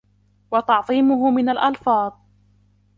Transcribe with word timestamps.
وَتَعْظِيمُهُ 0.51 1.29
مِنْ 1.31 1.49
الْأَلْفَاظِ 1.49 2.13